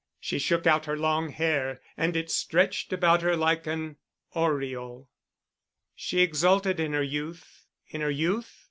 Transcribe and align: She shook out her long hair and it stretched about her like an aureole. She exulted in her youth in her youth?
She 0.19 0.39
shook 0.39 0.65
out 0.65 0.85
her 0.87 0.97
long 0.97 1.29
hair 1.29 1.79
and 1.95 2.17
it 2.17 2.31
stretched 2.31 2.91
about 2.91 3.21
her 3.21 3.35
like 3.37 3.67
an 3.67 3.97
aureole. 4.35 5.11
She 5.93 6.21
exulted 6.21 6.79
in 6.79 6.93
her 6.93 7.03
youth 7.03 7.67
in 7.85 8.01
her 8.01 8.09
youth? 8.09 8.59